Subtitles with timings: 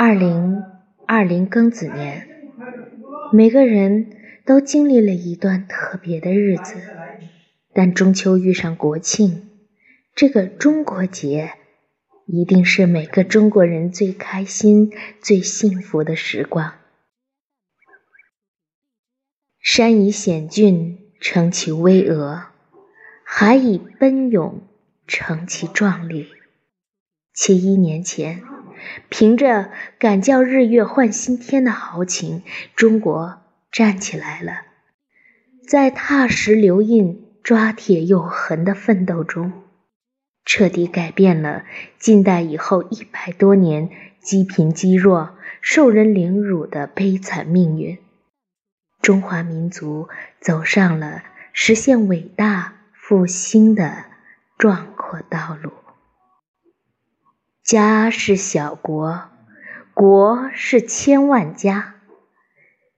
[0.00, 0.62] 二零
[1.08, 2.28] 二零庚子年，
[3.32, 6.76] 每个人都经历了一段特别的日子，
[7.72, 9.48] 但中秋遇上国庆，
[10.14, 11.54] 这个中国节，
[12.26, 16.74] 一定是每个中国人最开心、最幸福的时光。
[19.58, 22.44] 山以险峻成其巍峨，
[23.24, 24.62] 海以奔涌
[25.08, 26.28] 成其壮丽。
[27.34, 28.44] 七一年前。
[29.08, 32.42] 凭着敢叫日月换新天的豪情，
[32.74, 34.62] 中国站起来了。
[35.66, 39.52] 在踏石留印、抓铁又痕的奋斗中，
[40.44, 41.64] 彻底改变了
[41.98, 47.98] 近代以后一百多年积贫积弱、受人凌辱的悲惨命运。
[49.02, 50.08] 中华民族
[50.40, 54.06] 走上了实现伟大复兴的
[54.58, 55.77] 壮阔道路。
[57.68, 59.24] 家是小国，
[59.92, 61.96] 国是千万家。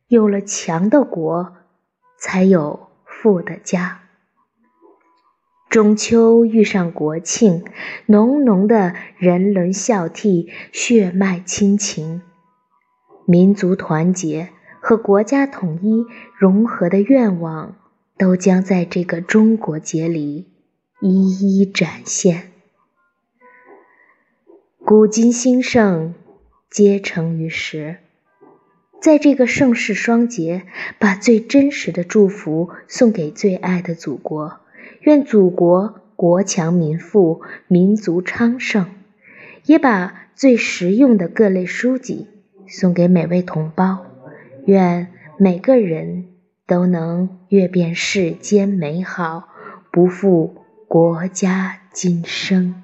[0.06, 1.56] 有了强的国，
[2.16, 4.02] 才有富的家。
[5.68, 7.64] 中秋遇上国庆，
[8.06, 12.22] 浓浓的人伦孝悌、血脉亲情、
[13.26, 16.04] 民族团结和国家统一
[16.38, 17.74] 融合的愿望，
[18.16, 20.46] 都将在这个中国节里
[21.00, 22.52] 一一展现。
[24.90, 26.14] 古今兴盛，
[26.68, 27.98] 皆成于时。
[29.00, 30.64] 在这个盛世双节，
[30.98, 34.58] 把最真实的祝福送给最爱的祖国。
[35.02, 38.86] 愿祖国国强民富，民族昌盛。
[39.64, 42.26] 也把最实用的各类书籍
[42.66, 44.04] 送给每位同胞。
[44.66, 45.06] 愿
[45.38, 46.24] 每个人
[46.66, 49.44] 都能阅遍世间美好，
[49.92, 52.82] 不负国家今生。